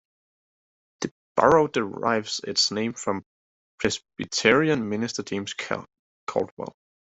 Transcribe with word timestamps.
The 1.01 1.13
borough 1.35 1.67
derives 1.67 2.39
its 2.43 2.71
name 2.71 2.93
from 2.93 3.23
Presbyterian 3.77 4.89
minister 4.89 5.21
James 5.21 5.53
Caldwell. 6.25 6.73